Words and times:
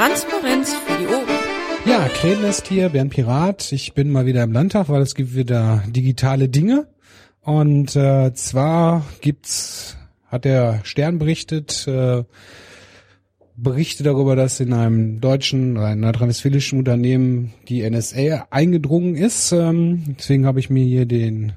Transparenz 0.00 0.72
für 0.72 0.96
die 0.96 1.06
Ohren. 1.08 1.28
Ja, 1.84 2.08
Krähennest 2.08 2.66
hier, 2.68 2.88
Bernd 2.88 3.12
Pirat. 3.12 3.70
Ich 3.70 3.92
bin 3.92 4.10
mal 4.10 4.24
wieder 4.24 4.42
im 4.42 4.50
Landtag, 4.50 4.88
weil 4.88 5.02
es 5.02 5.14
gibt 5.14 5.34
wieder 5.34 5.84
digitale 5.88 6.48
Dinge. 6.48 6.86
Und 7.42 7.96
äh, 7.96 8.32
zwar 8.32 9.04
gibt's, 9.20 9.98
hat 10.26 10.46
der 10.46 10.80
Stern 10.84 11.18
berichtet, 11.18 11.86
äh, 11.86 12.24
Berichte 13.56 14.02
darüber, 14.02 14.36
dass 14.36 14.58
in 14.58 14.72
einem 14.72 15.20
deutschen 15.20 15.76
oder 15.76 15.88
einem 15.88 16.00
nordrhein-westfälischen 16.00 16.78
Unternehmen 16.78 17.52
die 17.68 17.82
NSA 17.82 18.46
eingedrungen 18.48 19.16
ist. 19.16 19.52
Ähm, 19.52 20.16
deswegen 20.18 20.46
habe 20.46 20.60
ich 20.60 20.70
mir 20.70 20.82
hier 20.82 21.04
den 21.04 21.52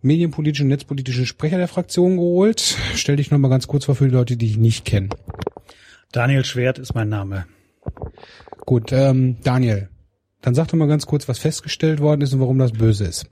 medienpolitischen, 0.00 0.66
netzpolitischen 0.66 1.26
Sprecher 1.26 1.58
der 1.58 1.68
Fraktion 1.68 2.16
geholt. 2.16 2.76
Stell 2.96 3.14
dich 3.14 3.30
nochmal 3.30 3.52
ganz 3.52 3.68
kurz 3.68 3.84
vor 3.84 3.94
für 3.94 4.08
die 4.08 4.14
Leute, 4.14 4.36
die 4.36 4.46
ich 4.46 4.56
nicht 4.56 4.84
kenne. 4.84 5.10
Daniel 6.12 6.44
Schwert 6.44 6.78
ist 6.78 6.94
mein 6.94 7.08
Name. 7.08 7.46
Gut, 8.66 8.92
ähm, 8.92 9.38
Daniel, 9.42 9.88
dann 10.42 10.54
sag 10.54 10.68
doch 10.68 10.74
mal 10.74 10.86
ganz 10.86 11.06
kurz, 11.06 11.26
was 11.26 11.38
festgestellt 11.38 12.00
worden 12.00 12.20
ist 12.20 12.34
und 12.34 12.40
warum 12.40 12.58
das 12.58 12.72
böse 12.72 13.04
ist. 13.04 13.26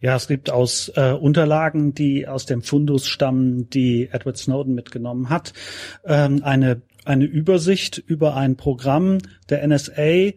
Ja, 0.00 0.16
es 0.16 0.26
gibt 0.26 0.50
aus 0.50 0.90
äh, 0.94 1.12
Unterlagen, 1.12 1.94
die 1.94 2.26
aus 2.26 2.46
dem 2.46 2.62
Fundus 2.62 3.06
stammen, 3.06 3.68
die 3.70 4.08
Edward 4.10 4.36
Snowden 4.36 4.74
mitgenommen 4.74 5.30
hat, 5.30 5.52
ähm, 6.04 6.42
eine 6.44 6.82
eine 7.06 7.24
Übersicht 7.24 7.98
über 7.98 8.36
ein 8.36 8.56
Programm 8.56 9.18
der 9.48 9.66
NSA, 9.66 10.32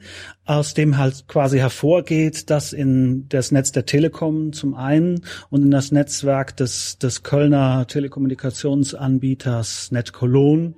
aus 0.46 0.74
dem 0.74 0.98
halt 0.98 1.28
quasi 1.28 1.60
hervorgeht, 1.60 2.50
dass 2.50 2.74
in 2.74 3.28
das 3.30 3.52
Netz 3.52 3.72
der 3.72 3.86
Telekom 3.86 4.54
zum 4.54 4.74
einen 4.74 5.22
und 5.50 5.64
in 5.64 5.72
das 5.72 5.92
Netzwerk 5.92 6.58
des, 6.58 6.98
des 6.98 7.24
Kölner 7.24 7.86
Telekommunikationsanbieters 7.88 9.92
NetCologne 9.92 10.74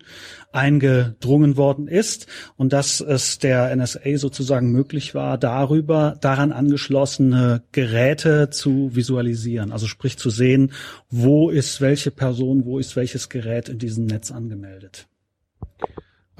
eingedrungen 0.52 1.56
worden 1.56 1.88
ist 1.88 2.28
und 2.58 2.73
dass 2.73 3.00
es 3.00 3.39
der 3.39 3.73
NSA 3.76 4.17
sozusagen 4.17 4.72
möglich 4.72 5.16
war, 5.16 5.38
darüber 5.38 6.17
daran 6.20 6.52
angeschlossene 6.52 7.64
Geräte 7.72 8.50
zu 8.50 8.95
visualisieren, 8.95 9.72
also 9.72 9.88
sprich 9.88 10.17
zu 10.17 10.30
sehen, 10.30 10.73
wo 11.09 11.50
ist 11.50 11.80
welche 11.80 12.11
Person, 12.11 12.66
wo 12.66 12.80
ist 12.80 12.95
welches 12.95 13.30
Gerät 13.30 13.70
in 13.70 13.78
diesem 13.78 14.05
Netz 14.05 14.31
angemeldet. 14.31 15.08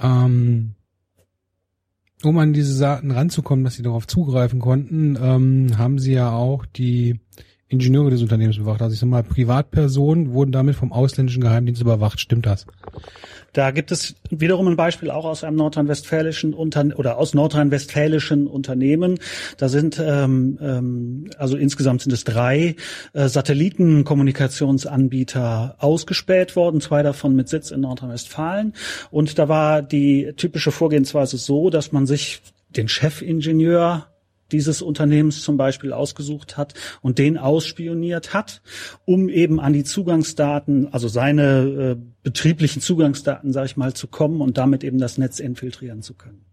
Ähm, 0.02 0.76
um 2.24 2.38
an 2.38 2.54
diese 2.54 2.80
Daten 2.80 3.12
ranzukommen, 3.12 3.64
dass 3.66 3.76
sie 3.76 3.84
darauf 3.84 4.08
zugreifen 4.08 4.60
konnten, 4.60 5.18
ähm, 5.22 5.78
haben 5.78 6.00
sie 6.00 6.14
ja 6.14 6.32
auch 6.32 6.66
die 6.66 7.20
Ingenieure 7.72 8.10
des 8.10 8.22
Unternehmens 8.22 8.58
bewacht. 8.58 8.82
Also 8.82 8.94
ich 8.94 9.00
sag 9.00 9.08
mal, 9.08 9.24
Privatpersonen 9.24 10.34
wurden 10.34 10.52
damit 10.52 10.76
vom 10.76 10.92
ausländischen 10.92 11.42
Geheimdienst 11.42 11.82
überwacht. 11.82 12.20
Stimmt 12.20 12.46
das? 12.46 12.66
Da 13.54 13.72
gibt 13.72 13.92
es 13.92 14.16
wiederum 14.30 14.68
ein 14.68 14.76
Beispiel 14.76 15.10
auch 15.12 15.26
aus 15.26 15.44
einem 15.44 15.58
nordrhein-westfälischen 15.58 16.54
Unter 16.54 16.98
oder 16.98 17.18
aus 17.18 17.34
nordrhein-westfälischen 17.34 18.48
Unternehmen. 18.48 19.20
Da 19.58 19.68
sind 19.70 20.02
ähm, 20.04 20.58
ähm, 20.62 21.30
also 21.38 21.58
insgesamt 21.58 22.02
sind 22.02 22.14
es 22.14 22.24
drei 22.24 22.78
äh, 23.14 23.28
Satellitenkommunikationsanbieter 23.28 25.76
ausgespäht 25.80 26.56
worden, 26.56 26.80
zwei 26.82 27.04
davon 27.04 27.36
mit 27.36 27.50
Sitz 27.50 27.72
in 27.72 27.82
Nordrhein-Westfalen. 27.82 28.74
Und 29.12 29.38
da 29.38 29.50
war 29.50 29.82
die 29.82 30.32
typische 30.38 30.72
Vorgehensweise 30.72 31.36
so, 31.38 31.70
dass 31.70 31.92
man 31.92 32.06
sich 32.06 32.42
den 32.70 32.88
Chefingenieur 32.88 34.08
dieses 34.52 34.82
Unternehmens 34.82 35.42
zum 35.42 35.58
Beispiel 35.58 35.94
ausgesucht 35.94 36.58
hat 36.58 36.74
und 37.02 37.18
den 37.18 37.38
ausspioniert 37.38 38.34
hat, 38.34 38.62
um 39.06 39.30
eben 39.30 39.60
an 39.60 39.74
die 39.74 39.84
Zugangsdaten, 39.84 40.94
also 40.94 41.08
seine 41.08 41.98
äh, 41.98 41.98
betrieblichen 42.24 42.82
Zugangsdaten, 42.82 43.54
sage 43.54 43.66
ich 43.66 43.78
mal, 43.78 43.94
zu 43.94 44.08
kommen 44.08 44.42
und 44.42 44.58
damit 44.58 44.84
eben 44.84 44.98
das 44.98 45.18
Netz 45.18 45.40
infiltrieren 45.40 46.02
zu 46.02 46.14
können. 46.14 46.46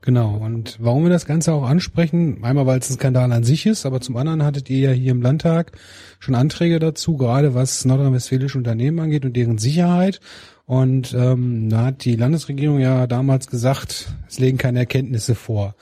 Genau. 0.00 0.36
Und 0.36 0.76
warum 0.80 1.02
wir 1.02 1.10
das 1.10 1.26
Ganze 1.26 1.52
auch 1.52 1.64
ansprechen, 1.64 2.42
einmal 2.42 2.66
weil 2.66 2.78
es 2.78 2.88
ein 2.88 2.94
Skandal 2.94 3.32
an 3.32 3.44
sich 3.44 3.66
ist, 3.66 3.84
aber 3.84 4.00
zum 4.00 4.16
anderen 4.16 4.44
hattet 4.44 4.70
ihr 4.70 4.78
ja 4.78 4.90
hier 4.90 5.10
im 5.10 5.22
Landtag 5.22 5.72
schon 6.20 6.34
Anträge 6.34 6.78
dazu, 6.78 7.16
gerade 7.16 7.54
was 7.54 7.84
nordrhein-westfälische 7.84 8.56
Unternehmen 8.56 9.00
angeht 9.00 9.24
und 9.24 9.36
deren 9.36 9.58
Sicherheit. 9.58 10.20
Und 10.66 11.14
ähm, 11.14 11.68
da 11.70 11.86
hat 11.86 12.04
die 12.04 12.14
Landesregierung 12.14 12.78
ja 12.78 13.06
damals 13.06 13.48
gesagt, 13.48 14.14
es 14.28 14.38
legen 14.38 14.58
keine 14.58 14.80
Erkenntnisse 14.80 15.34
vor. 15.34 15.74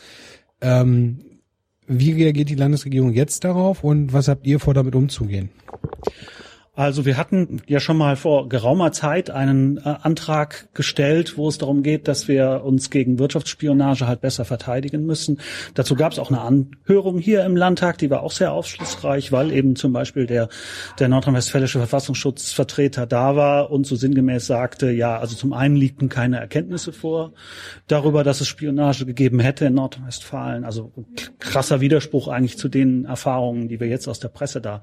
Ähm, 0.60 1.18
wie 1.86 2.12
reagiert 2.12 2.48
die 2.48 2.54
Landesregierung 2.56 3.12
jetzt 3.12 3.44
darauf 3.44 3.84
und 3.84 4.12
was 4.12 4.28
habt 4.28 4.46
ihr 4.46 4.58
vor, 4.58 4.74
damit 4.74 4.94
umzugehen? 4.94 5.50
Also 6.76 7.06
wir 7.06 7.16
hatten 7.16 7.62
ja 7.66 7.80
schon 7.80 7.96
mal 7.96 8.16
vor 8.16 8.50
geraumer 8.50 8.92
Zeit 8.92 9.30
einen 9.30 9.78
äh, 9.78 9.94
Antrag 10.02 10.68
gestellt, 10.74 11.38
wo 11.38 11.48
es 11.48 11.56
darum 11.56 11.82
geht, 11.82 12.06
dass 12.06 12.28
wir 12.28 12.62
uns 12.64 12.90
gegen 12.90 13.18
Wirtschaftsspionage 13.18 14.06
halt 14.06 14.20
besser 14.20 14.44
verteidigen 14.44 15.06
müssen. 15.06 15.40
Dazu 15.72 15.94
gab 15.94 16.12
es 16.12 16.18
auch 16.18 16.30
eine 16.30 16.42
Anhörung 16.42 17.18
hier 17.18 17.44
im 17.44 17.56
Landtag, 17.56 17.96
die 17.96 18.10
war 18.10 18.22
auch 18.22 18.30
sehr 18.30 18.52
aufschlussreich, 18.52 19.32
weil 19.32 19.52
eben 19.52 19.74
zum 19.74 19.94
Beispiel 19.94 20.26
der, 20.26 20.50
der 20.98 21.08
nordrhein-westfälische 21.08 21.78
Verfassungsschutzvertreter 21.78 23.06
da 23.06 23.36
war 23.36 23.70
und 23.70 23.86
so 23.86 23.96
sinngemäß 23.96 24.46
sagte, 24.46 24.90
ja, 24.90 25.18
also 25.18 25.34
zum 25.34 25.54
einen 25.54 25.76
liegten 25.76 26.10
keine 26.10 26.40
Erkenntnisse 26.40 26.92
vor 26.92 27.32
darüber, 27.86 28.22
dass 28.22 28.42
es 28.42 28.48
Spionage 28.48 29.06
gegeben 29.06 29.40
hätte 29.40 29.64
in 29.64 29.74
Nordrhein-Westfalen. 29.74 30.64
Also 30.64 30.92
krasser 31.38 31.80
Widerspruch 31.80 32.28
eigentlich 32.28 32.58
zu 32.58 32.68
den 32.68 33.06
Erfahrungen, 33.06 33.68
die 33.68 33.80
wir 33.80 33.86
jetzt 33.86 34.08
aus 34.08 34.20
der 34.20 34.28
Presse 34.28 34.60
da 34.60 34.82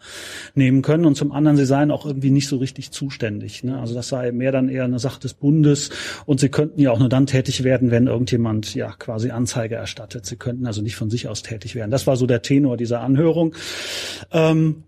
nehmen 0.56 0.82
können. 0.82 1.06
Und 1.06 1.16
zum 1.16 1.32
anderen, 1.32 1.56
sie 1.56 1.66
seien 1.66 1.83
seien 1.84 1.92
auch 1.92 2.06
irgendwie 2.06 2.32
nicht 2.32 2.48
so 2.48 2.58
richtig 2.58 2.92
zuständig. 2.92 3.64
Ne? 3.64 3.78
Also 3.78 3.94
das 3.94 4.08
sei 4.08 4.32
mehr 4.32 4.52
dann 4.52 4.70
eher 4.70 4.86
eine 4.86 5.00
Sache 5.00 5.20
des 5.20 5.34
Bundes 5.34 5.90
und 6.26 6.40
sie 6.40 6.50
könnten 6.50 6.80
ja 6.80 6.92
auch 6.92 7.00
nur 7.00 7.10
dann 7.10 7.26
tätig 7.26 7.64
werden, 7.64 7.92
wenn 7.92 8.08
irgendjemand 8.08 8.74
ja 8.74 8.92
quasi 8.94 9.32
Anzeige 9.32 9.76
erstattet. 9.76 10.26
Sie 10.26 10.38
könnten 10.38 10.66
also 10.66 10.82
nicht 10.82 10.96
von 10.96 11.10
sich 11.10 11.28
aus 11.28 11.42
tätig 11.44 11.76
werden. 11.76 11.92
Das 11.92 12.08
war 12.08 12.16
so 12.16 12.26
der 12.26 12.42
Tenor 12.42 12.78
dieser 12.78 13.02
Anhörung. 13.02 13.56
Ähm, 14.32 14.84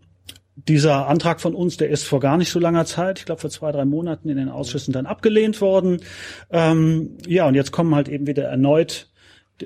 dieser 0.56 1.08
Antrag 1.08 1.42
von 1.42 1.54
uns, 1.54 1.76
der 1.76 1.90
ist 1.90 2.06
vor 2.06 2.22
gar 2.22 2.38
nicht 2.38 2.50
so 2.50 2.60
langer 2.60 2.86
Zeit, 2.86 3.20
ich 3.20 3.26
glaube 3.26 3.42
vor 3.42 3.50
zwei, 3.50 3.74
drei 3.74 3.84
Monaten 3.84 4.30
in 4.30 4.38
den 4.38 4.48
Ausschüssen 4.48 4.94
dann 4.94 5.06
abgelehnt 5.06 5.60
worden. 5.60 6.00
Ähm, 6.50 7.18
ja, 7.28 7.46
und 7.46 7.56
jetzt 7.56 7.74
kommen 7.74 7.94
halt 7.94 8.08
eben 8.08 8.26
wieder 8.26 8.46
erneut 8.46 9.10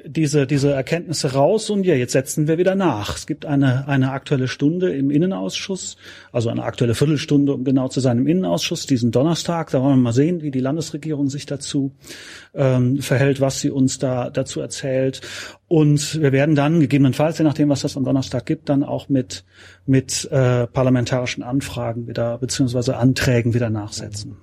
diese, 0.05 0.45
diese 0.45 0.71
Erkenntnisse 0.71 1.33
raus 1.33 1.69
und 1.71 1.83
ja, 1.83 1.95
jetzt 1.95 2.13
setzen 2.13 2.47
wir 2.47 2.59
wieder 2.59 2.75
nach. 2.75 3.15
Es 3.15 3.25
gibt 3.25 3.45
eine, 3.45 3.87
eine 3.87 4.11
aktuelle 4.11 4.47
Stunde 4.47 4.93
im 4.93 5.09
Innenausschuss, 5.09 5.97
also 6.31 6.49
eine 6.49 6.63
aktuelle 6.63 6.93
Viertelstunde, 6.93 7.53
um 7.53 7.63
genau 7.63 7.87
zu 7.87 7.99
sein, 7.99 8.19
im 8.19 8.27
Innenausschuss, 8.27 8.85
diesen 8.85 9.11
Donnerstag. 9.11 9.71
Da 9.71 9.81
wollen 9.81 9.97
wir 9.97 10.03
mal 10.03 10.13
sehen, 10.13 10.43
wie 10.43 10.51
die 10.51 10.59
Landesregierung 10.59 11.29
sich 11.29 11.47
dazu 11.47 11.95
ähm, 12.53 13.01
verhält, 13.01 13.41
was 13.41 13.61
sie 13.61 13.71
uns 13.71 13.97
da 13.97 14.29
dazu 14.29 14.61
erzählt. 14.61 15.21
Und 15.67 16.21
wir 16.21 16.31
werden 16.31 16.55
dann 16.55 16.79
gegebenenfalls, 16.79 17.39
je 17.39 17.43
nachdem, 17.43 17.69
was 17.69 17.81
das 17.81 17.97
am 17.97 18.03
Donnerstag 18.03 18.45
gibt, 18.45 18.69
dann 18.69 18.83
auch 18.83 19.09
mit, 19.09 19.43
mit 19.87 20.29
äh, 20.31 20.67
parlamentarischen 20.67 21.41
Anfragen 21.41 22.07
wieder, 22.07 22.37
beziehungsweise 22.37 22.97
Anträgen 22.97 23.55
wieder 23.55 23.71
nachsetzen. 23.71 24.37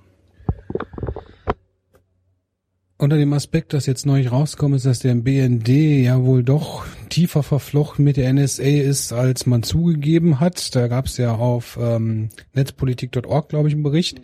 Unter 2.99 3.17
dem 3.17 3.31
Aspekt, 3.33 3.73
dass 3.73 3.85
jetzt 3.85 4.07
neu 4.07 4.27
rauskommt, 4.27 4.75
ist, 4.75 4.87
dass 4.87 4.99
der 4.99 5.13
BND 5.13 5.69
ja 5.69 6.23
wohl 6.23 6.43
doch 6.43 6.83
tiefer 7.09 7.43
verflochten 7.43 8.03
mit 8.03 8.17
der 8.17 8.33
NSA 8.33 8.63
ist, 8.63 9.13
als 9.13 9.45
man 9.45 9.61
zugegeben 9.61 10.39
hat. 10.39 10.75
Da 10.75 10.87
gab 10.87 11.05
es 11.05 11.17
ja 11.17 11.35
auf 11.35 11.77
ähm, 11.79 12.29
netzpolitik.org, 12.53 13.49
glaube 13.49 13.67
ich, 13.67 13.75
einen 13.75 13.83
Bericht. 13.83 14.19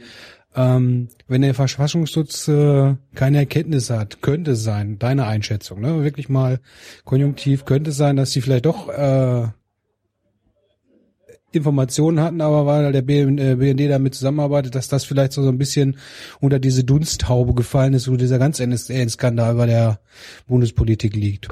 Ähm, 0.55 1.09
wenn 1.27 1.43
der 1.43 1.53
Verfassungsschutz 1.53 2.47
äh, 2.47 2.95
keine 3.13 3.37
Erkenntnisse 3.37 3.99
hat, 3.99 4.23
könnte 4.23 4.55
sein, 4.55 4.97
deine 4.97 5.27
Einschätzung, 5.27 5.79
ne? 5.79 6.03
wirklich 6.03 6.29
mal 6.29 6.59
konjunktiv, 7.05 7.65
könnte 7.65 7.91
sein, 7.91 8.15
dass 8.15 8.31
die 8.31 8.41
vielleicht 8.41 8.65
doch 8.65 8.89
äh, 8.89 9.47
Informationen 11.55 12.19
hatten, 12.19 12.41
aber 12.41 12.65
weil 12.65 12.91
der 12.91 13.01
BND 13.01 13.39
äh, 13.39 13.87
damit 13.87 14.15
zusammenarbeitet, 14.15 14.75
dass 14.75 14.87
das 14.87 15.05
vielleicht 15.05 15.33
so, 15.33 15.43
so 15.43 15.49
ein 15.49 15.57
bisschen 15.57 15.97
unter 16.39 16.59
diese 16.59 16.83
Dunsthaube 16.83 17.53
gefallen 17.53 17.93
ist, 17.93 18.09
wo 18.09 18.15
dieser 18.15 18.39
ganze 18.39 18.65
NSA-Skandal 18.65 19.55
bei 19.55 19.65
der 19.65 19.99
Bundespolitik 20.47 21.15
liegt. 21.15 21.49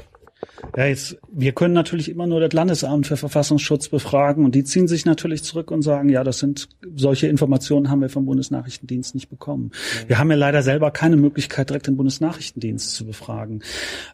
Ja, 0.76 0.86
jetzt, 0.86 1.18
wir 1.30 1.52
können 1.52 1.74
natürlich 1.74 2.08
immer 2.08 2.26
nur 2.26 2.40
das 2.40 2.52
Landesamt 2.52 3.06
für 3.06 3.16
Verfassungsschutz 3.16 3.88
befragen 3.88 4.44
und 4.44 4.54
die 4.54 4.64
ziehen 4.64 4.88
sich 4.88 5.04
natürlich 5.04 5.42
zurück 5.42 5.70
und 5.70 5.82
sagen, 5.82 6.08
ja, 6.08 6.24
das 6.24 6.38
sind, 6.38 6.68
solche 6.96 7.26
Informationen 7.26 7.90
haben 7.90 8.00
wir 8.00 8.08
vom 8.08 8.26
Bundesnachrichtendienst 8.26 9.14
nicht 9.14 9.28
bekommen. 9.28 9.72
Wir 10.06 10.18
haben 10.18 10.30
ja 10.30 10.36
leider 10.36 10.62
selber 10.62 10.90
keine 10.90 11.16
Möglichkeit, 11.16 11.70
direkt 11.70 11.88
den 11.88 11.96
Bundesnachrichtendienst 11.96 12.94
zu 12.94 13.04
befragen. 13.04 13.62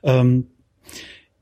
Ähm, 0.02 0.46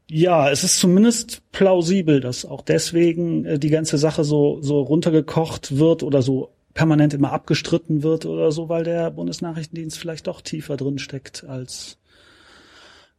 ja, 0.08 0.50
es 0.50 0.62
ist 0.62 0.78
zumindest 0.78 1.42
plausibel, 1.50 2.20
dass 2.20 2.44
auch 2.44 2.62
deswegen 2.62 3.44
äh, 3.44 3.58
die 3.58 3.70
ganze 3.70 3.98
Sache 3.98 4.24
so, 4.24 4.60
so 4.62 4.80
runtergekocht 4.80 5.78
wird 5.78 6.02
oder 6.02 6.22
so 6.22 6.52
permanent 6.74 7.14
immer 7.14 7.32
abgestritten 7.32 8.02
wird 8.02 8.26
oder 8.26 8.52
so, 8.52 8.68
weil 8.68 8.84
der 8.84 9.10
Bundesnachrichtendienst 9.10 9.98
vielleicht 9.98 10.26
doch 10.26 10.42
tiefer 10.42 10.76
drin 10.76 10.98
steckt 10.98 11.44
als 11.44 11.98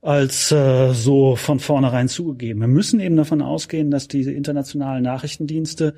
als 0.07 0.53
äh, 0.53 0.93
so 0.93 1.35
von 1.35 1.59
vornherein 1.59 2.07
zugegeben. 2.07 2.61
Wir 2.61 2.69
müssen 2.69 3.01
eben 3.01 3.17
davon 3.17 3.41
ausgehen, 3.41 3.91
dass 3.91 4.07
diese 4.07 4.31
internationalen 4.31 5.03
Nachrichtendienste 5.03 5.95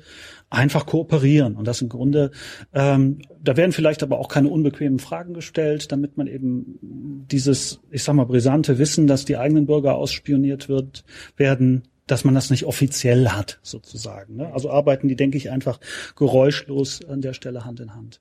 einfach 0.50 0.84
kooperieren 0.84 1.54
und 1.54 1.68
das 1.68 1.80
im 1.80 1.88
Grunde, 1.88 2.32
ähm, 2.74 3.20
da 3.40 3.56
werden 3.56 3.70
vielleicht 3.70 4.02
aber 4.02 4.18
auch 4.18 4.26
keine 4.26 4.48
unbequemen 4.48 4.98
Fragen 4.98 5.32
gestellt, 5.32 5.92
damit 5.92 6.16
man 6.16 6.26
eben 6.26 6.80
dieses, 7.30 7.78
ich 7.92 8.02
sag 8.02 8.16
mal, 8.16 8.24
brisante 8.26 8.78
Wissen, 8.80 9.06
dass 9.06 9.26
die 9.26 9.36
eigenen 9.36 9.66
Bürger 9.66 9.94
ausspioniert 9.94 10.68
wird, 10.68 11.04
werden, 11.36 11.84
dass 12.08 12.24
man 12.24 12.34
das 12.34 12.50
nicht 12.50 12.64
offiziell 12.64 13.28
hat, 13.28 13.60
sozusagen. 13.62 14.34
Ne? 14.34 14.52
Also 14.52 14.72
arbeiten 14.72 15.06
die, 15.06 15.14
denke 15.14 15.36
ich, 15.36 15.52
einfach 15.52 15.78
geräuschlos 16.16 17.04
an 17.04 17.20
der 17.20 17.32
Stelle 17.32 17.64
Hand 17.64 17.78
in 17.78 17.94
Hand. 17.94 18.20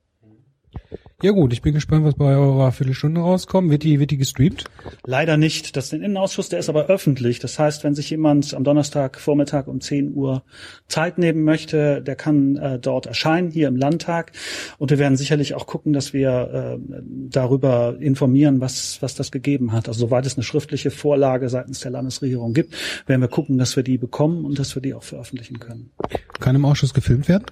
Ja 1.21 1.31
gut, 1.31 1.51
ich 1.51 1.61
bin 1.61 1.73
gespannt, 1.73 2.05
was 2.05 2.15
bei 2.15 2.37
eurer 2.37 2.71
Viertelstunde 2.71 3.19
rauskommt. 3.19 3.69
Wird 3.69 3.83
die, 3.83 3.99
wird 3.99 4.09
die 4.11 4.17
gestreamt? 4.17 4.63
Leider 5.05 5.35
nicht. 5.35 5.75
Das 5.75 5.85
ist 5.85 5.91
den 5.91 6.01
Innenausschuss, 6.01 6.47
der 6.47 6.59
ist 6.59 6.69
aber 6.69 6.85
öffentlich. 6.85 7.39
Das 7.39 7.59
heißt, 7.59 7.83
wenn 7.83 7.93
sich 7.93 8.09
jemand 8.09 8.53
am 8.53 8.63
Donnerstag 8.63 9.19
Vormittag 9.19 9.67
um 9.67 9.81
10 9.81 10.13
Uhr 10.15 10.43
Zeit 10.87 11.17
nehmen 11.17 11.43
möchte, 11.43 12.01
der 12.01 12.15
kann 12.15 12.55
äh, 12.55 12.79
dort 12.79 13.05
erscheinen, 13.05 13.51
hier 13.51 13.67
im 13.67 13.75
Landtag. 13.75 14.31
Und 14.77 14.91
wir 14.91 14.97
werden 14.97 15.17
sicherlich 15.17 15.55
auch 15.55 15.67
gucken, 15.67 15.91
dass 15.91 16.13
wir 16.13 16.79
äh, 16.79 17.01
darüber 17.29 17.97
informieren, 17.99 18.61
was, 18.61 19.01
was 19.01 19.13
das 19.13 19.29
gegeben 19.29 19.73
hat. 19.73 19.89
Also 19.89 20.07
soweit 20.07 20.25
es 20.25 20.37
eine 20.37 20.43
schriftliche 20.43 20.89
Vorlage 20.89 21.49
seitens 21.49 21.81
der 21.81 21.91
Landesregierung 21.91 22.53
gibt, 22.53 22.73
werden 23.07 23.19
wir 23.19 23.27
gucken, 23.27 23.57
dass 23.57 23.75
wir 23.75 23.83
die 23.83 23.97
bekommen 23.97 24.45
und 24.45 24.57
dass 24.57 24.73
wir 24.73 24.81
die 24.81 24.93
auch 24.93 25.03
veröffentlichen 25.03 25.59
können. 25.59 25.91
Kann 26.39 26.55
im 26.55 26.63
Ausschuss 26.63 26.93
gefilmt 26.93 27.27
werden? 27.27 27.43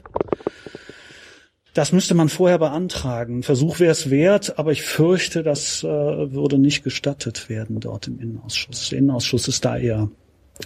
Das 1.77 1.91
müsste 1.91 2.15
man 2.15 2.27
vorher 2.27 2.57
beantragen. 2.57 3.43
Versuch 3.43 3.79
wäre 3.79 3.91
es 3.91 4.09
wert, 4.09 4.57
aber 4.57 4.71
ich 4.71 4.81
fürchte, 4.81 5.43
das 5.43 5.83
äh, 5.83 5.87
würde 5.87 6.57
nicht 6.57 6.83
gestattet 6.83 7.49
werden 7.49 7.79
dort 7.79 8.07
im 8.07 8.19
Innenausschuss. 8.19 8.89
Der 8.89 8.97
Innenausschuss 8.97 9.47
ist 9.47 9.63
da 9.63 9.77
eher 9.77 10.09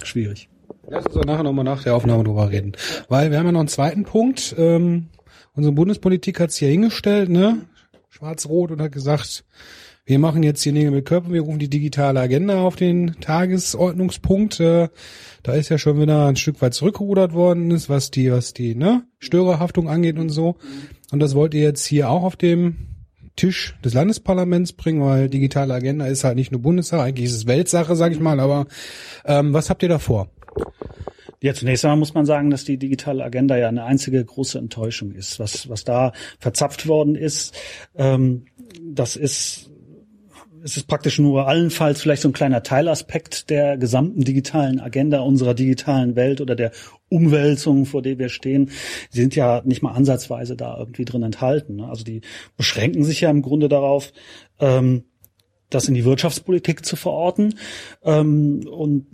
schwierig. 0.04 0.48
Lass 0.88 1.04
uns 1.04 1.14
doch 1.14 1.26
nachher 1.26 1.42
nochmal 1.42 1.66
nach 1.66 1.82
der 1.82 1.96
Aufnahme 1.96 2.24
drüber 2.24 2.50
reden. 2.50 2.72
Weil 3.10 3.30
wir 3.30 3.38
haben 3.38 3.44
ja 3.44 3.52
noch 3.52 3.60
einen 3.60 3.68
zweiten 3.68 4.04
Punkt. 4.04 4.54
Ähm, 4.56 5.08
unsere 5.54 5.74
Bundespolitik 5.74 6.40
hat 6.40 6.48
es 6.48 6.56
hier 6.56 6.70
hingestellt, 6.70 7.28
ne? 7.28 7.66
Schwarz-Rot 8.08 8.70
und 8.70 8.80
hat 8.80 8.92
gesagt, 8.92 9.44
wir 10.06 10.18
machen 10.18 10.42
jetzt 10.42 10.62
hier 10.62 10.72
Nägel 10.72 10.92
mit 10.92 11.04
Köpfen, 11.04 11.34
wir 11.34 11.42
rufen 11.42 11.58
die 11.58 11.68
digitale 11.68 12.20
Agenda 12.20 12.62
auf 12.62 12.74
den 12.74 13.16
Tagesordnungspunkt. 13.20 14.60
Äh, 14.60 14.88
da 15.42 15.52
ist 15.52 15.68
ja 15.68 15.76
schon 15.76 16.00
wieder 16.00 16.26
ein 16.26 16.36
Stück 16.36 16.62
weit 16.62 16.72
zurückgerudert 16.72 17.34
worden 17.34 17.70
ist, 17.70 17.90
was 17.90 18.10
die, 18.10 18.32
was 18.32 18.54
die, 18.54 18.74
ne, 18.74 19.04
Störerhaftung 19.18 19.90
angeht 19.90 20.18
und 20.18 20.30
so. 20.30 20.56
Und 21.12 21.20
das 21.20 21.34
wollt 21.34 21.54
ihr 21.54 21.60
jetzt 21.60 21.84
hier 21.84 22.10
auch 22.10 22.24
auf 22.24 22.36
dem 22.36 22.88
Tisch 23.36 23.76
des 23.84 23.94
Landesparlaments 23.94 24.72
bringen, 24.72 25.02
weil 25.02 25.28
digitale 25.28 25.74
Agenda 25.74 26.06
ist 26.06 26.24
halt 26.24 26.36
nicht 26.36 26.52
nur 26.52 26.62
Bundessache, 26.62 27.02
eigentlich 27.02 27.26
ist 27.26 27.36
es 27.36 27.46
Weltsache, 27.46 27.96
sag 27.96 28.12
ich 28.12 28.20
mal, 28.20 28.40
aber 28.40 28.66
ähm, 29.24 29.52
was 29.52 29.70
habt 29.70 29.82
ihr 29.82 29.88
da 29.88 29.98
vor? 29.98 30.28
Ja, 31.42 31.54
zunächst 31.54 31.84
einmal 31.84 31.98
muss 31.98 32.14
man 32.14 32.24
sagen, 32.24 32.50
dass 32.50 32.64
die 32.64 32.78
digitale 32.78 33.24
Agenda 33.24 33.56
ja 33.56 33.68
eine 33.68 33.84
einzige 33.84 34.24
große 34.24 34.58
Enttäuschung 34.58 35.12
ist. 35.12 35.40
Was, 35.40 35.68
was 35.68 35.84
da 35.84 36.12
verzapft 36.38 36.86
worden 36.86 37.16
ist, 37.16 37.54
ähm, 37.96 38.44
das 38.80 39.16
ist 39.16 39.71
es 40.64 40.76
ist 40.76 40.86
praktisch 40.86 41.18
nur 41.18 41.48
allenfalls 41.48 42.00
vielleicht 42.00 42.22
so 42.22 42.28
ein 42.28 42.32
kleiner 42.32 42.62
Teilaspekt 42.62 43.50
der 43.50 43.76
gesamten 43.76 44.22
digitalen 44.22 44.80
Agenda 44.80 45.20
unserer 45.20 45.54
digitalen 45.54 46.16
Welt 46.16 46.40
oder 46.40 46.54
der 46.54 46.72
Umwälzung, 47.08 47.84
vor 47.84 48.02
der 48.02 48.18
wir 48.18 48.28
stehen. 48.28 48.70
Die 49.12 49.18
sind 49.18 49.34
ja 49.34 49.62
nicht 49.64 49.82
mal 49.82 49.92
ansatzweise 49.92 50.56
da 50.56 50.78
irgendwie 50.78 51.04
drin 51.04 51.22
enthalten. 51.22 51.76
Ne? 51.76 51.88
Also 51.88 52.04
die 52.04 52.22
beschränken 52.56 53.04
sich 53.04 53.20
ja 53.20 53.30
im 53.30 53.42
Grunde 53.42 53.68
darauf, 53.68 54.12
ähm, 54.60 55.04
das 55.68 55.88
in 55.88 55.94
die 55.94 56.04
Wirtschaftspolitik 56.04 56.84
zu 56.84 56.96
verorten. 56.96 57.54
Ähm, 58.04 58.66
und 58.70 59.06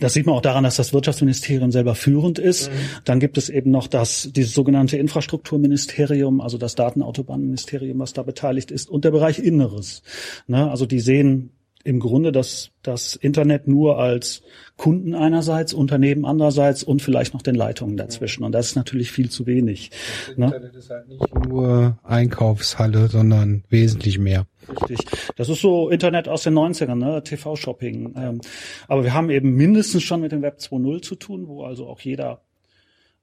das 0.00 0.12
sieht 0.12 0.26
man 0.26 0.34
auch 0.34 0.42
daran, 0.42 0.64
dass 0.64 0.76
das 0.76 0.92
Wirtschaftsministerium 0.92 1.70
selber 1.70 1.94
führend 1.94 2.38
ist. 2.38 2.70
Mhm. 2.70 2.74
Dann 3.04 3.20
gibt 3.20 3.38
es 3.38 3.48
eben 3.48 3.70
noch 3.70 3.86
das, 3.86 4.30
dieses 4.34 4.52
sogenannte 4.52 4.96
Infrastrukturministerium, 4.96 6.40
also 6.40 6.58
das 6.58 6.74
Datenautobahnministerium, 6.74 7.98
was 8.00 8.12
da 8.12 8.22
beteiligt 8.22 8.70
ist, 8.70 8.90
und 8.90 9.04
der 9.04 9.12
Bereich 9.12 9.38
Inneres. 9.38 10.02
Ne? 10.48 10.70
Also 10.70 10.86
die 10.86 11.00
sehen 11.00 11.52
im 11.84 11.98
Grunde 11.98 12.30
das, 12.32 12.70
das 12.82 13.16
Internet 13.16 13.66
nur 13.66 13.98
als 13.98 14.42
Kunden 14.76 15.14
einerseits, 15.14 15.72
Unternehmen 15.72 16.24
andererseits 16.24 16.82
und 16.82 17.02
vielleicht 17.02 17.34
noch 17.34 17.42
den 17.42 17.54
Leitungen 17.54 17.96
dazwischen. 17.96 18.44
Und 18.44 18.52
das 18.52 18.68
ist 18.68 18.76
natürlich 18.76 19.10
viel 19.12 19.30
zu 19.30 19.46
wenig. 19.46 19.90
Das 20.28 20.36
ne? 20.36 20.46
Internet 20.46 20.74
ist 20.76 20.90
halt 20.90 21.08
nicht 21.08 21.34
nur 21.46 21.98
Einkaufshalle, 22.02 23.08
sondern 23.08 23.64
wesentlich 23.68 24.18
mehr. 24.18 24.46
Richtig. 24.68 24.98
Das 25.36 25.48
ist 25.48 25.60
so 25.60 25.88
Internet 25.88 26.28
aus 26.28 26.42
den 26.42 26.54
90ern, 26.54 26.96
ne? 26.96 27.22
TV-Shopping. 27.22 28.14
Ähm, 28.16 28.40
aber 28.88 29.04
wir 29.04 29.14
haben 29.14 29.30
eben 29.30 29.54
mindestens 29.54 30.02
schon 30.02 30.20
mit 30.20 30.32
dem 30.32 30.42
Web 30.42 30.58
2.0 30.58 31.02
zu 31.02 31.14
tun, 31.14 31.48
wo 31.48 31.64
also 31.64 31.86
auch 31.86 32.00
jeder 32.00 32.42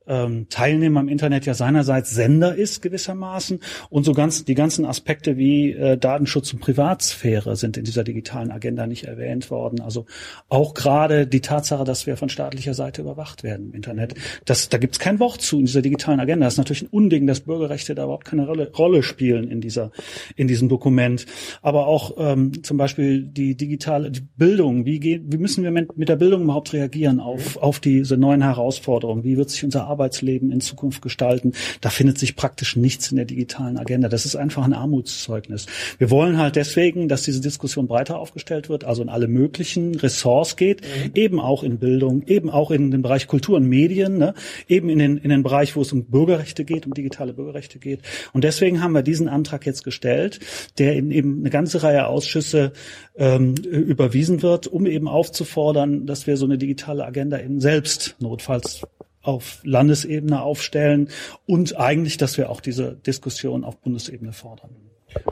ähm, 0.08 0.48
Teilnehmer 0.50 1.02
im 1.02 1.10
Internet 1.10 1.46
ja 1.46 1.54
seinerseits 1.54 2.12
Sender 2.12 2.56
ist 2.56 2.82
gewissermaßen 2.82 3.60
und 3.90 4.04
so 4.04 4.14
ganz 4.14 4.46
die 4.46 4.56
ganzen 4.56 4.86
Aspekte 4.86 5.38
wie 5.38 5.74
äh, 5.74 5.98
Datenschutz 5.98 6.54
und 6.54 6.60
Privatsphäre 6.60 7.56
sind 7.56 7.78
in 7.78 7.84
dieser 7.84 8.04
digitalen 8.04 8.52
Agenda 8.52 8.88
nicht 8.88 9.06
erwähnt 9.06 9.52
worden. 9.52 9.82
Also 9.82 10.06
auch 10.50 10.74
gerade 10.74 11.28
die 11.28 11.42
Tatsache, 11.42 11.84
dass 11.84 12.08
wir 12.08 12.18
von 12.18 12.30
staatlicher 12.30 12.74
Seite 12.74 13.02
überwacht 13.02 13.44
werden 13.44 13.68
im 13.68 13.74
Internet, 13.74 14.16
das, 14.46 14.70
da 14.70 14.78
gibt 14.78 14.96
es 14.96 15.00
kein 15.00 15.20
Wort 15.20 15.42
zu 15.42 15.60
in 15.60 15.66
dieser 15.66 15.82
digitalen 15.82 16.20
Agenda. 16.20 16.46
Das 16.46 16.54
ist 16.54 16.60
natürlich 16.60 16.84
ein 16.84 16.90
Unding, 16.90 17.28
dass 17.28 17.42
Bürgerrechte 17.42 17.96
da 17.96 18.04
überhaupt 18.04 18.26
keine 18.26 18.46
Rolle, 18.46 18.72
Rolle 18.78 19.04
spielen 19.04 19.50
in 19.50 19.62
dieser 19.62 19.92
in 20.36 20.48
diesem 20.48 20.70
Dokument. 20.70 21.26
Aber 21.62 21.88
auch 21.88 22.16
ähm, 22.18 22.64
zum 22.64 22.78
Beispiel 22.78 23.24
die 23.24 23.56
digitale 23.56 24.12
die 24.12 24.22
Bildung. 24.38 24.86
Wie, 24.86 25.00
geht, 25.00 25.24
wie 25.32 25.38
müssen 25.38 25.64
wir 25.64 25.72
mit, 25.72 25.90
der 26.10 26.16
Bildung 26.16 26.44
überhaupt 26.44 26.74
reagieren 26.74 27.20
auf 27.20 27.58
auf 27.58 27.80
diese 27.80 28.18
neuen 28.18 28.42
Herausforderungen? 28.42 29.24
Wie 29.24 29.38
wird 29.38 29.50
sich 29.50 29.64
unser 29.64 29.88
Arbeitsleben 29.98 30.52
in 30.52 30.62
Zukunft 30.62 31.02
gestalten. 31.02 31.54
Da 31.82 31.90
findet 31.90 32.20
sich 32.20 32.36
praktisch 32.36 32.76
nichts 32.76 33.10
in 33.10 33.18
der 33.18 33.26
digitalen 33.26 33.78
Agenda. 33.78 34.10
Das 34.10 34.26
ist 34.26 34.36
einfach 34.36 34.64
ein 34.64 34.74
Armutszeugnis. 34.74 35.66
Wir 35.98 36.12
wollen 36.12 36.38
halt 36.38 36.56
deswegen, 36.56 37.08
dass 37.08 37.24
diese 37.24 37.42
Diskussion 37.42 37.88
breiter 37.88 38.20
aufgestellt 38.20 38.70
wird, 38.70 38.84
also 38.84 39.02
in 39.02 39.10
alle 39.10 39.28
möglichen 39.28 39.96
Ressorts 39.96 40.56
geht, 40.56 40.82
mhm. 40.82 41.12
eben 41.16 41.40
auch 41.40 41.64
in 41.64 41.80
Bildung, 41.80 42.24
eben 42.28 42.52
auch 42.52 42.70
in 42.70 42.92
den 42.92 43.02
Bereich 43.02 43.26
Kultur 43.28 43.58
und 43.58 43.68
Medien, 43.68 44.20
ne? 44.20 44.36
eben 44.68 44.90
in 44.90 45.00
den, 45.00 45.18
in 45.18 45.30
den 45.30 45.42
Bereich, 45.42 45.76
wo 45.76 45.82
es 45.82 45.92
um 45.92 46.06
Bürgerrechte 46.06 46.64
geht, 46.64 46.86
um 46.86 46.94
digitale 46.94 47.34
Bürgerrechte 47.34 47.80
geht. 47.80 48.02
Und 48.34 48.44
deswegen 48.44 48.84
haben 48.84 48.94
wir 48.94 49.02
diesen 49.02 49.28
Antrag 49.28 49.66
jetzt 49.66 49.84
gestellt, 49.84 50.40
der 50.78 50.96
in 50.96 51.10
eben 51.10 51.40
eine 51.40 51.50
ganze 51.50 51.82
Reihe 51.82 52.06
Ausschüsse 52.06 52.72
ähm, 53.18 53.56
überwiesen 53.56 54.44
wird, 54.44 54.68
um 54.68 54.86
eben 54.86 55.08
aufzufordern, 55.08 56.06
dass 56.06 56.28
wir 56.28 56.38
so 56.38 56.46
eine 56.46 56.60
digitale 56.60 57.04
Agenda 57.04 57.40
eben 57.40 57.60
selbst 57.60 58.16
notfalls 58.20 58.82
auf 59.28 59.60
Landesebene 59.64 60.42
aufstellen 60.42 61.10
und 61.46 61.78
eigentlich, 61.78 62.18
dass 62.18 62.38
wir 62.38 62.50
auch 62.50 62.62
diese 62.62 62.96
Diskussion 62.96 63.64
auf 63.64 63.78
Bundesebene 63.78 64.34
fordern. 64.34 64.76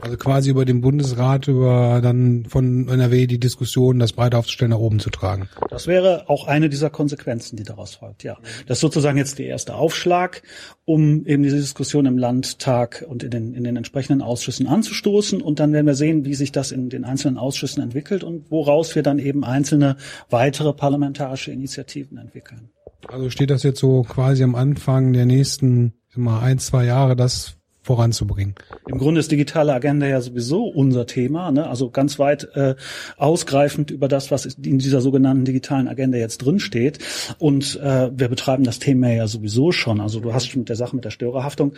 Also 0.00 0.16
quasi 0.16 0.50
über 0.50 0.64
den 0.64 0.80
Bundesrat, 0.80 1.48
über 1.48 2.00
dann 2.02 2.46
von 2.48 2.88
NRW 2.88 3.26
die 3.26 3.38
Diskussion, 3.38 3.98
das 3.98 4.12
breiter 4.12 4.38
aufzustellen, 4.38 4.70
nach 4.70 4.78
oben 4.78 5.00
zu 5.00 5.10
tragen. 5.10 5.48
Das 5.68 5.86
wäre 5.86 6.28
auch 6.28 6.46
eine 6.46 6.68
dieser 6.68 6.88
Konsequenzen, 6.88 7.56
die 7.56 7.62
daraus 7.62 7.96
folgt, 7.96 8.24
ja. 8.24 8.38
Das 8.66 8.78
ist 8.78 8.80
sozusagen 8.80 9.18
jetzt 9.18 9.38
der 9.38 9.46
erste 9.46 9.74
Aufschlag, 9.74 10.42
um 10.84 11.26
eben 11.26 11.42
diese 11.42 11.56
Diskussion 11.56 12.06
im 12.06 12.16
Landtag 12.16 13.04
und 13.06 13.22
in 13.22 13.30
den, 13.30 13.54
in 13.54 13.64
den 13.64 13.76
entsprechenden 13.76 14.22
Ausschüssen 14.22 14.66
anzustoßen. 14.66 15.42
Und 15.42 15.60
dann 15.60 15.72
werden 15.72 15.86
wir 15.86 15.94
sehen, 15.94 16.24
wie 16.24 16.34
sich 16.34 16.52
das 16.52 16.72
in 16.72 16.88
den 16.88 17.04
einzelnen 17.04 17.36
Ausschüssen 17.36 17.82
entwickelt 17.82 18.24
und 18.24 18.50
woraus 18.50 18.94
wir 18.94 19.02
dann 19.02 19.18
eben 19.18 19.44
einzelne 19.44 19.96
weitere 20.30 20.72
parlamentarische 20.72 21.52
Initiativen 21.52 22.16
entwickeln. 22.16 22.70
Also 23.08 23.30
steht 23.30 23.50
das 23.50 23.62
jetzt 23.62 23.80
so 23.80 24.02
quasi 24.02 24.42
am 24.42 24.54
Anfang 24.54 25.12
der 25.12 25.26
nächsten 25.26 25.92
mal 26.14 26.40
ein, 26.40 26.58
zwei 26.58 26.86
Jahre, 26.86 27.14
das 27.14 27.56
voranzubringen. 27.86 28.56
Im 28.88 28.98
Grunde 28.98 29.20
ist 29.20 29.30
digitale 29.30 29.72
Agenda 29.72 30.06
ja 30.06 30.20
sowieso 30.20 30.64
unser 30.64 31.06
Thema, 31.06 31.52
ne? 31.52 31.68
also 31.68 31.88
ganz 31.88 32.18
weit 32.18 32.48
äh, 32.54 32.74
ausgreifend 33.16 33.92
über 33.92 34.08
das, 34.08 34.32
was 34.32 34.44
in 34.44 34.78
dieser 34.78 35.00
sogenannten 35.00 35.44
digitalen 35.44 35.86
Agenda 35.86 36.18
jetzt 36.18 36.38
drinsteht. 36.38 36.98
Und 37.38 37.80
äh, 37.80 38.10
wir 38.12 38.28
betreiben 38.28 38.64
das 38.64 38.80
Thema 38.80 39.12
ja 39.12 39.28
sowieso 39.28 39.70
schon. 39.70 40.00
Also 40.00 40.18
du 40.18 40.34
hast 40.34 40.48
schon 40.48 40.62
mit 40.62 40.68
der 40.68 40.74
Sache 40.74 40.96
mit 40.96 41.04
der 41.04 41.10
Störerhaftung 41.10 41.74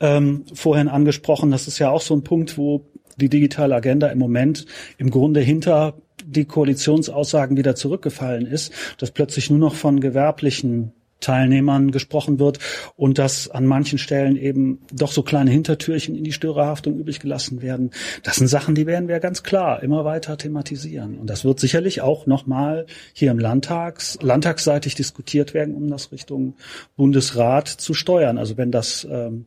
ähm, 0.00 0.44
vorhin 0.54 0.88
angesprochen. 0.88 1.50
Das 1.50 1.68
ist 1.68 1.78
ja 1.78 1.90
auch 1.90 2.00
so 2.00 2.14
ein 2.14 2.24
Punkt, 2.24 2.56
wo 2.56 2.86
die 3.18 3.28
digitale 3.28 3.74
Agenda 3.74 4.06
im 4.08 4.18
Moment 4.18 4.64
im 4.96 5.10
Grunde 5.10 5.40
hinter 5.40 5.94
die 6.24 6.46
Koalitionsaussagen 6.46 7.58
wieder 7.58 7.74
zurückgefallen 7.74 8.46
ist, 8.46 8.72
dass 8.96 9.10
plötzlich 9.10 9.50
nur 9.50 9.58
noch 9.58 9.74
von 9.74 10.00
gewerblichen 10.00 10.92
Teilnehmern 11.20 11.90
gesprochen 11.90 12.38
wird 12.38 12.58
und 12.96 13.18
dass 13.18 13.50
an 13.50 13.66
manchen 13.66 13.98
Stellen 13.98 14.36
eben 14.36 14.80
doch 14.92 15.12
so 15.12 15.22
kleine 15.22 15.50
Hintertürchen 15.50 16.14
in 16.14 16.24
die 16.24 16.32
Störerhaftung 16.32 16.98
übrig 16.98 17.20
gelassen 17.20 17.62
werden. 17.62 17.90
Das 18.22 18.36
sind 18.36 18.48
Sachen, 18.48 18.74
die 18.74 18.86
werden 18.86 19.08
wir 19.08 19.20
ganz 19.20 19.42
klar 19.42 19.82
immer 19.82 20.04
weiter 20.04 20.36
thematisieren. 20.36 21.18
Und 21.18 21.28
das 21.28 21.44
wird 21.44 21.60
sicherlich 21.60 22.00
auch 22.00 22.26
nochmal 22.26 22.86
hier 23.12 23.30
im 23.30 23.38
Landtags, 23.38 24.18
landtagsseitig 24.22 24.94
diskutiert 24.94 25.54
werden, 25.54 25.74
um 25.74 25.88
das 25.88 26.12
Richtung 26.12 26.54
Bundesrat 26.96 27.68
zu 27.68 27.94
steuern. 27.94 28.38
Also 28.38 28.56
wenn 28.56 28.72
das, 28.72 29.06
ähm, 29.10 29.46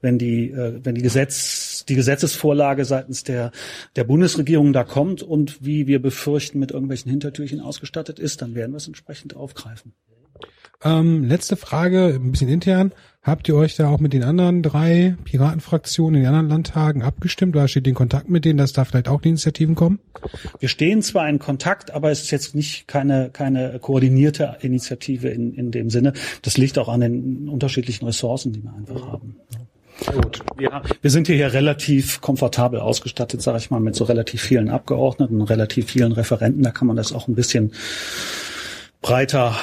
wenn 0.00 0.18
die, 0.18 0.50
äh, 0.50 0.80
wenn 0.82 0.94
die 0.94 1.02
Gesetz, 1.02 1.84
die 1.88 1.94
Gesetzesvorlage 1.94 2.84
seitens 2.84 3.24
der, 3.24 3.50
der 3.96 4.04
Bundesregierung 4.04 4.72
da 4.72 4.84
kommt 4.84 5.22
und 5.22 5.64
wie 5.64 5.86
wir 5.86 6.00
befürchten 6.00 6.58
mit 6.58 6.70
irgendwelchen 6.70 7.10
Hintertürchen 7.10 7.60
ausgestattet 7.60 8.18
ist, 8.18 8.42
dann 8.42 8.54
werden 8.54 8.72
wir 8.72 8.76
es 8.76 8.86
entsprechend 8.86 9.34
aufgreifen. 9.34 9.94
Ähm, 10.84 11.24
letzte 11.24 11.56
Frage, 11.56 12.14
ein 12.14 12.30
bisschen 12.30 12.48
intern. 12.48 12.92
Habt 13.22 13.48
ihr 13.48 13.56
euch 13.56 13.76
da 13.76 13.88
auch 13.88 13.98
mit 13.98 14.12
den 14.12 14.22
anderen 14.22 14.62
drei 14.62 15.16
Piratenfraktionen 15.24 16.14
in 16.14 16.22
den 16.22 16.28
anderen 16.28 16.48
Landtagen 16.48 17.02
abgestimmt 17.02 17.56
oder 17.56 17.68
steht 17.68 17.86
in 17.86 17.94
Kontakt 17.94 18.30
mit 18.30 18.44
denen, 18.44 18.58
dass 18.58 18.72
da 18.72 18.84
vielleicht 18.84 19.08
auch 19.08 19.20
die 19.20 19.28
Initiativen 19.28 19.74
kommen? 19.74 19.98
Wir 20.60 20.68
stehen 20.68 21.02
zwar 21.02 21.28
in 21.28 21.38
Kontakt, 21.38 21.90
aber 21.90 22.10
es 22.10 22.22
ist 22.22 22.30
jetzt 22.30 22.54
nicht 22.54 22.86
keine, 22.86 23.30
keine 23.30 23.80
koordinierte 23.80 24.56
Initiative 24.60 25.28
in, 25.28 25.52
in 25.52 25.72
dem 25.72 25.90
Sinne. 25.90 26.12
Das 26.42 26.56
liegt 26.56 26.78
auch 26.78 26.88
an 26.88 27.00
den 27.00 27.48
unterschiedlichen 27.48 28.06
Ressourcen, 28.06 28.52
die 28.52 28.62
wir 28.62 28.72
einfach 28.72 29.12
haben. 29.12 29.36
Gut. 30.06 30.40
Wir, 30.56 30.80
wir 31.02 31.10
sind 31.10 31.26
hier 31.26 31.52
relativ 31.52 32.20
komfortabel 32.20 32.78
ausgestattet, 32.78 33.42
sage 33.42 33.58
ich 33.58 33.70
mal, 33.70 33.80
mit 33.80 33.96
so 33.96 34.04
relativ 34.04 34.40
vielen 34.40 34.70
Abgeordneten, 34.70 35.42
relativ 35.42 35.90
vielen 35.90 36.12
Referenten. 36.12 36.62
Da 36.62 36.70
kann 36.70 36.86
man 36.86 36.96
das 36.96 37.12
auch 37.12 37.26
ein 37.26 37.34
bisschen 37.34 37.72
breiter 39.02 39.56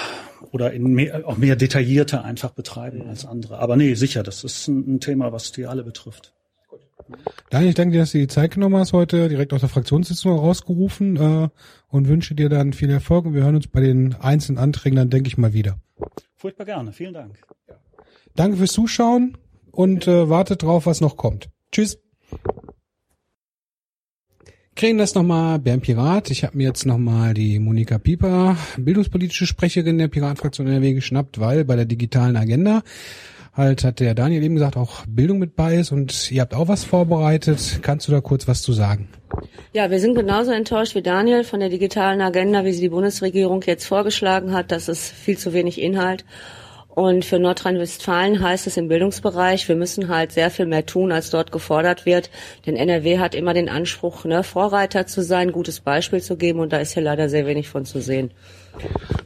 oder 0.55 0.71
in 0.71 0.83
mehr, 0.83 1.27
auch 1.27 1.35
mehr 1.35 1.57
detaillierter 1.57 2.23
einfach 2.23 2.51
betreiben 2.51 3.01
als 3.09 3.25
andere. 3.25 3.59
Aber 3.59 3.75
nee, 3.75 3.93
sicher, 3.95 4.23
das 4.23 4.45
ist 4.45 4.69
ein, 4.69 4.95
ein 4.95 4.99
Thema, 5.01 5.33
was 5.33 5.51
die 5.51 5.65
alle 5.65 5.83
betrifft. 5.83 6.33
Daniel, 7.49 7.69
ich 7.69 7.75
danke 7.75 7.91
dir, 7.91 7.99
dass 7.99 8.13
du 8.13 8.19
die 8.19 8.27
Zeit 8.27 8.51
genommen 8.51 8.77
hast 8.77 8.93
heute, 8.93 9.27
direkt 9.27 9.51
aus 9.51 9.59
der 9.59 9.67
Fraktionssitzung 9.67 10.31
rausgerufen 10.39 11.17
äh, 11.17 11.49
und 11.89 12.07
wünsche 12.07 12.35
dir 12.35 12.47
dann 12.47 12.71
viel 12.71 12.89
Erfolg 12.89 13.25
und 13.25 13.33
wir 13.33 13.43
hören 13.43 13.57
uns 13.57 13.67
bei 13.67 13.81
den 13.81 14.15
einzelnen 14.15 14.57
Anträgen 14.57 14.95
dann, 14.95 15.09
denke 15.09 15.27
ich 15.27 15.37
mal, 15.37 15.51
wieder. 15.51 15.77
Furchtbar 16.37 16.63
gerne, 16.63 16.93
vielen 16.93 17.13
Dank. 17.13 17.37
Danke 18.37 18.55
fürs 18.55 18.71
Zuschauen 18.71 19.37
und 19.71 20.07
äh, 20.07 20.29
wartet 20.29 20.63
drauf, 20.63 20.85
was 20.85 21.01
noch 21.01 21.17
kommt. 21.17 21.49
Tschüss. 21.73 21.99
Kriegen 24.75 24.97
das 24.97 25.15
nochmal 25.15 25.57
Bernd 25.57 25.83
Pirat. 25.83 26.29
Ich 26.31 26.43
habe 26.43 26.57
mir 26.57 26.67
jetzt 26.67 26.85
nochmal 26.85 27.33
die 27.33 27.59
Monika 27.59 27.97
Pieper, 27.97 28.57
bildungspolitische 28.77 29.45
Sprecherin 29.47 29.97
der 29.97 30.09
Piratfraktion 30.09 30.67
NRW 30.67 30.91
geschnappt, 30.91 31.39
weil 31.39 31.63
bei 31.63 31.77
der 31.77 31.85
digitalen 31.85 32.35
Agenda 32.35 32.81
halt 33.53 33.85
hat 33.85 34.01
der 34.01 34.13
Daniel 34.15 34.43
eben 34.43 34.55
gesagt, 34.55 34.75
auch 34.75 35.05
Bildung 35.07 35.39
mit 35.39 35.55
bei 35.55 35.75
ist 35.75 35.93
und 35.93 36.29
ihr 36.29 36.41
habt 36.41 36.53
auch 36.53 36.67
was 36.67 36.83
vorbereitet. 36.83 37.79
Kannst 37.83 38.09
du 38.09 38.11
da 38.11 38.19
kurz 38.19 38.49
was 38.49 38.63
zu 38.63 38.73
sagen? 38.73 39.07
Ja, 39.71 39.89
wir 39.91 40.01
sind 40.01 40.13
genauso 40.13 40.51
enttäuscht 40.51 40.93
wie 40.93 41.01
Daniel 41.01 41.45
von 41.45 41.61
der 41.61 41.69
digitalen 41.69 42.19
Agenda, 42.19 42.65
wie 42.65 42.73
sie 42.73 42.81
die 42.81 42.89
Bundesregierung 42.89 43.61
jetzt 43.65 43.85
vorgeschlagen 43.85 44.51
hat. 44.51 44.73
Das 44.73 44.89
ist 44.89 45.09
viel 45.09 45.37
zu 45.37 45.53
wenig 45.53 45.79
Inhalt. 45.79 46.25
Und 46.95 47.25
für 47.25 47.39
Nordrhein-Westfalen 47.39 48.41
heißt 48.41 48.67
es 48.67 48.77
im 48.77 48.87
Bildungsbereich, 48.87 49.67
wir 49.67 49.75
müssen 49.75 50.07
halt 50.07 50.31
sehr 50.31 50.49
viel 50.49 50.65
mehr 50.65 50.85
tun, 50.85 51.11
als 51.11 51.29
dort 51.29 51.51
gefordert 51.51 52.05
wird. 52.05 52.29
Denn 52.65 52.77
NRW 52.77 53.19
hat 53.19 53.35
immer 53.35 53.53
den 53.53 53.67
Anspruch, 53.67 54.23
ne, 54.23 54.43
Vorreiter 54.43 55.05
zu 55.05 55.21
sein, 55.21 55.51
gutes 55.51 55.81
Beispiel 55.81 56.21
zu 56.21 56.37
geben 56.37 56.61
und 56.61 56.71
da 56.71 56.77
ist 56.77 56.93
hier 56.93 57.03
leider 57.03 57.27
sehr 57.27 57.45
wenig 57.45 57.67
von 57.67 57.83
zu 57.83 57.99
sehen. 57.99 58.31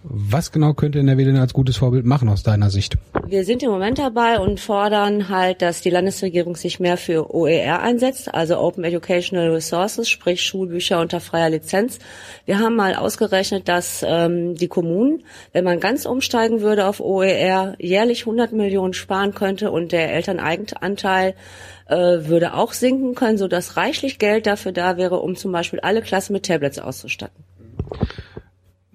Was 0.04 0.52
genau 0.52 0.74
könnte 0.74 1.00
NRW 1.00 1.26
denn 1.26 1.38
als 1.38 1.54
gutes 1.54 1.78
Vorbild 1.78 2.06
machen 2.06 2.30
aus 2.30 2.44
deiner 2.44 2.70
Sicht? 2.70 2.98
Wir 3.28 3.46
sind 3.46 3.62
im 3.62 3.70
Moment 3.70 4.00
dabei 4.00 4.40
und 4.40 4.60
fordern 4.60 5.30
halt, 5.30 5.62
dass 5.62 5.82
die 5.82 5.90
Landesregierung 5.90 6.56
sich 6.56 6.80
mehr 6.80 6.98
für 6.98 7.34
OER 7.34 7.82
einsetzt, 7.82 8.34
also 8.34 8.58
Open 8.60 8.84
Educational 8.84 9.52
Resources, 9.52 10.10
sprich 10.10 10.42
Schulbücher 10.42 11.00
unter 11.00 11.20
freier 11.20 11.52
Lizenz. 11.52 12.00
Wir 12.46 12.60
haben 12.60 12.76
mal 12.76 12.96
ausgerechnet, 12.96 13.68
dass 13.68 14.04
ähm, 14.06 14.56
die 14.56 14.68
Kommunen, 14.68 15.24
wenn 15.54 15.64
man 15.64 15.80
ganz 15.80 16.06
umsteigen 16.06 16.62
würde 16.62 16.88
auf 16.88 17.00
OER, 17.00 17.76
jährlich 17.78 18.22
100 18.22 18.52
Millionen 18.52 18.94
sparen 18.94 19.36
könnte 19.36 19.72
und 19.72 19.92
der 19.92 20.12
Elterneigenanteil 20.14 21.36
äh, 21.88 21.96
würde 21.96 22.56
auch 22.56 22.74
sinken 22.74 23.16
können, 23.16 23.38
sodass 23.38 23.78
reichlich 23.78 24.18
Geld 24.18 24.48
dafür 24.48 24.72
da 24.72 24.98
wäre, 24.98 25.20
um 25.20 25.36
zum 25.36 25.52
Beispiel 25.52 25.80
alle 25.80 26.02
Klassen 26.02 26.34
mit 26.34 26.46
Tablets 26.46 26.80
auszustatten. 26.80 27.44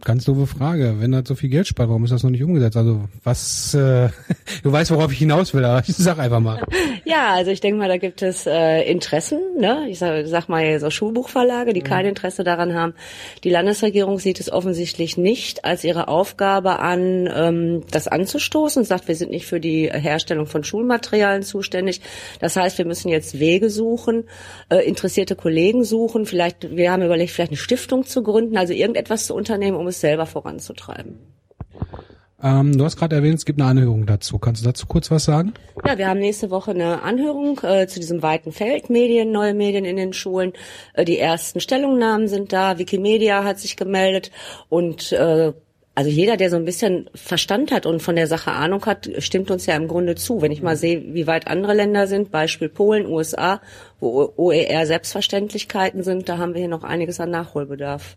Ganz 0.05 0.25
doofe 0.25 0.47
Frage. 0.47 0.97
Wenn 0.99 1.13
das 1.13 1.27
so 1.27 1.35
viel 1.35 1.49
Geld 1.49 1.67
spart, 1.67 1.89
warum 1.89 2.05
ist 2.05 2.11
das 2.11 2.23
noch 2.23 2.31
nicht 2.31 2.45
umgesetzt? 2.45 2.77
Also 2.77 3.09
was, 3.23 3.73
äh, 3.75 4.11
du 4.63 4.71
weißt, 4.71 4.91
worauf 4.91 5.11
ich 5.11 5.19
hinaus 5.19 5.55
will, 5.55 5.65
aber 5.65 5.83
ich 5.87 5.97
sag 5.97 6.19
einfach 6.19 6.41
mal. 6.41 6.63
Ja, 7.05 7.35
also 7.35 7.51
ich 7.51 7.61
denke 7.61 7.79
mal, 7.79 7.89
da 7.89 7.99
gibt 7.99 8.23
es 8.23 8.47
äh, 8.47 8.83
Interessen, 8.83 9.41
ne? 9.59 9.87
Ich 9.89 9.99
sag, 9.99 10.27
sag 10.27 10.49
mal 10.49 10.81
so 10.81 10.91
Schulbuchverlage, 10.91 11.73
die 11.73 11.81
mhm. 11.81 11.85
kein 11.85 12.07
Interesse 12.07 12.45
daran 12.45 12.75
haben. 12.75 12.95
Die 13.45 13.51
Landesregierung 13.51 14.19
sieht 14.19 14.41
es 14.41 14.51
offensichtlich 14.51 15.19
nicht 15.19 15.65
als 15.65 15.85
ihre 15.85 16.09
Aufgabe 16.09 16.79
an, 16.79 17.29
ähm, 17.35 17.83
das 17.91 18.09
anzustoßen 18.09 18.85
sagt, 18.85 19.09
wir 19.09 19.17
sind 19.17 19.31
nicht 19.31 19.47
für 19.47 19.61
die 19.61 19.91
Herstellung 19.93 20.47
von 20.47 20.65
Schulmaterialien 20.65 21.43
zuständig. 21.43 22.01
Das 22.41 22.57
heißt, 22.57 22.79
wir 22.79 22.87
müssen 22.87 23.09
jetzt 23.09 23.39
Wege 23.39 23.69
suchen, 23.69 24.25
äh, 24.71 24.79
interessierte 24.79 25.37
Kollegen 25.37 25.85
suchen, 25.85 26.25
vielleicht, 26.25 26.75
wir 26.75 26.91
haben 26.91 27.03
überlegt, 27.03 27.33
vielleicht 27.33 27.53
eine 27.53 27.59
Stiftung 27.59 28.05
zu 28.07 28.23
gründen, 28.23 28.57
also 28.57 28.73
irgendetwas 28.73 29.27
zu 29.27 29.35
unternehmen, 29.35 29.77
um 29.77 29.87
es 29.87 30.01
selber 30.01 30.27
voranzutreiben. 30.27 31.19
Ähm, 32.45 32.77
du 32.77 32.85
hast 32.85 32.99
gerade 32.99 33.17
erwähnt, 33.17 33.39
es 33.39 33.47
gibt 33.47 33.59
eine 33.59 33.71
Anhörung 33.71 34.05
dazu. 34.05 34.39
Kannst 34.39 34.61
du 34.61 34.67
dazu 34.67 34.87
kurz 34.87 35.11
was 35.11 35.25
sagen? 35.25 35.55
Ja, 35.87 35.97
wir 35.97 36.09
haben 36.09 36.21
nächste 36.21 36.51
Woche 36.51 36.73
eine 36.73 37.03
Anhörung 37.03 37.59
äh, 37.63 37.87
zu 37.87 38.01
diesem 38.01 38.23
weiten 38.23 38.53
Feld 38.53 38.91
Medien, 38.91 39.33
neue 39.33 39.55
Medien 39.55 39.87
in 39.87 39.97
den 39.97 40.13
Schulen. 40.13 40.53
Äh, 40.93 41.07
die 41.07 41.19
ersten 41.19 41.61
Stellungnahmen 41.61 42.29
sind 42.29 42.53
da. 42.53 42.79
Wikimedia 42.79 43.45
hat 43.45 43.59
sich 43.59 43.77
gemeldet 43.77 44.31
und 44.69 45.11
äh, 45.13 45.55
also 45.97 46.11
jeder, 46.11 46.37
der 46.37 46.51
so 46.51 46.57
ein 46.57 46.65
bisschen 46.65 47.09
Verstand 47.15 47.71
hat 47.71 47.87
und 47.87 48.03
von 48.03 48.17
der 48.17 48.27
Sache 48.27 48.51
Ahnung 48.51 48.85
hat, 48.85 49.09
stimmt 49.19 49.51
uns 49.51 49.65
ja 49.67 49.77
im 49.77 49.87
Grunde 49.87 50.17
zu. 50.17 50.43
Wenn 50.43 50.51
ich 50.51 50.61
mal 50.61 50.77
sehe, 50.77 51.15
wie 51.15 51.29
weit 51.29 51.47
andere 51.47 51.73
Länder 51.73 52.09
sind, 52.09 52.33
Beispiel 52.33 52.69
Polen, 52.69 53.07
USA, 53.07 53.61
wo 54.01 54.33
OER 54.37 54.87
Selbstverständlichkeiten 54.87 56.03
sind, 56.03 56.29
da 56.29 56.39
haben 56.39 56.53
wir 56.53 56.61
hier 56.61 56.69
noch 56.69 56.83
einiges 56.83 57.21
an 57.21 57.31
Nachholbedarf. 57.31 58.17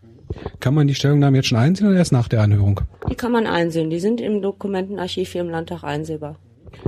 Kann 0.60 0.74
man 0.74 0.88
die 0.88 0.96
Stellungnahmen 0.96 1.36
jetzt 1.36 1.48
schon 1.48 1.58
einsehen 1.58 1.88
oder 1.88 1.98
erst 1.98 2.12
nach 2.12 2.28
der 2.28 2.42
Anhörung? 2.42 2.82
Die 3.10 3.16
kann 3.16 3.32
man 3.32 3.48
einsehen. 3.48 3.90
Die 3.90 4.00
sind 4.00 4.22
im 4.22 4.42
Dokumentenarchiv 4.42 5.32
hier 5.32 5.42
im 5.42 5.50
Landtag 5.50 5.84
einsehbar. 5.84 6.38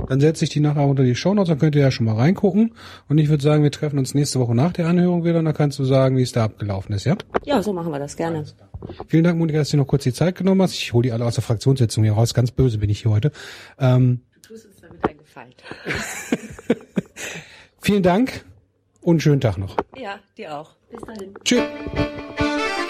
Dann 0.08 0.20
setze 0.20 0.44
ich 0.44 0.50
die 0.50 0.60
nachher 0.60 0.86
unter 0.86 1.02
die 1.02 1.14
Shownotes, 1.14 1.48
dann 1.48 1.58
könnt 1.58 1.74
ihr 1.74 1.82
ja 1.82 1.90
schon 1.90 2.06
mal 2.06 2.14
reingucken. 2.14 2.74
Und 3.08 3.18
ich 3.18 3.28
würde 3.28 3.42
sagen, 3.42 3.62
wir 3.62 3.70
treffen 3.70 3.98
uns 3.98 4.14
nächste 4.14 4.40
Woche 4.40 4.54
nach 4.54 4.72
der 4.72 4.86
Anhörung 4.86 5.24
wieder 5.24 5.38
und 5.38 5.44
dann 5.44 5.54
kannst 5.54 5.78
du 5.78 5.84
sagen, 5.84 6.16
wie 6.16 6.22
es 6.22 6.32
da 6.32 6.44
abgelaufen 6.44 6.94
ist, 6.94 7.04
ja? 7.04 7.16
Ja, 7.44 7.62
so 7.62 7.72
machen 7.72 7.92
wir 7.92 7.98
das 7.98 8.16
gerne. 8.16 8.44
Vielen 9.08 9.24
Dank, 9.24 9.38
Monika, 9.38 9.58
dass 9.58 9.70
du 9.70 9.76
noch 9.76 9.86
kurz 9.86 10.04
die 10.04 10.12
Zeit 10.12 10.36
genommen 10.36 10.62
hast. 10.62 10.74
Ich 10.74 10.92
hole 10.92 11.02
die 11.02 11.12
alle 11.12 11.24
aus 11.24 11.34
der 11.34 11.42
Fraktionssitzung 11.42 12.04
hier 12.04 12.14
raus. 12.14 12.34
Ganz 12.34 12.50
böse 12.50 12.78
bin 12.78 12.90
ich 12.90 13.02
hier 13.02 13.10
heute. 13.10 13.32
Ähm, 13.78 14.22
du 14.34 14.40
tust 14.40 14.66
uns 14.66 14.76
damit 14.80 15.04
einen 15.04 15.18
Gefallen. 15.18 15.52
Vielen 17.80 18.02
Dank 18.02 18.44
und 19.00 19.22
schönen 19.22 19.40
Tag 19.40 19.58
noch. 19.58 19.76
Ja, 19.96 20.18
dir 20.36 20.58
auch. 20.58 20.74
Bis 20.90 21.00
dahin. 21.02 21.34
Tschüss. 21.44 22.49